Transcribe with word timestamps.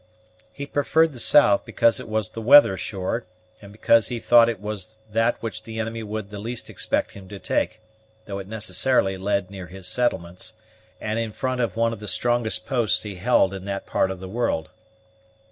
He 0.51 0.65
preferred 0.65 1.13
the 1.13 1.19
south 1.19 1.63
because 1.63 1.99
it 1.99 2.09
was 2.09 2.29
the 2.29 2.41
weather 2.41 2.75
shore, 2.75 3.27
and 3.61 3.71
because 3.71 4.07
he 4.07 4.17
thought 4.17 4.49
it 4.49 4.59
was 4.59 4.95
that 5.11 5.37
which 5.43 5.61
the 5.61 5.77
enemy 5.77 6.01
would 6.01 6.31
the 6.31 6.39
least 6.39 6.71
expect 6.71 7.11
him 7.11 7.27
to 7.29 7.37
take, 7.37 7.81
though 8.25 8.39
it 8.39 8.47
necessarily 8.47 9.15
led 9.15 9.51
near 9.51 9.67
his 9.67 9.87
settlements, 9.87 10.53
and 10.99 11.19
in 11.19 11.31
front 11.31 11.61
of 11.61 11.77
one 11.77 11.93
of 11.93 11.99
the 11.99 12.07
strongest 12.07 12.65
posts 12.65 13.03
he 13.03 13.17
held 13.17 13.53
in 13.53 13.65
that 13.65 13.85
part 13.85 14.09
of 14.09 14.19
the 14.19 14.27
world. 14.27 14.69